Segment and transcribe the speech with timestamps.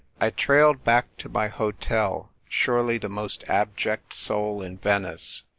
[0.19, 5.43] I TRAir.ED back to my hotel, surely the most abject soul in Venice.